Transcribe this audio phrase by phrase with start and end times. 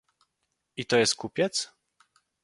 [0.77, 1.71] "I to jest kupiec?..."